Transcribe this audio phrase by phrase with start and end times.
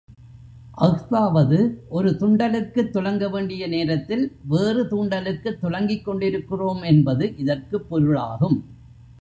[0.77, 1.57] அஃதாவது,
[1.89, 8.59] ஒரு துண்டலுக்குத் துலங்கவேண்டிய நேரத்தில் வேறு துாண்டலுக்குத் துலங்கிக்கொண்டிருக்கிறோம் என்பது இதற்குப் பொருளாகும்.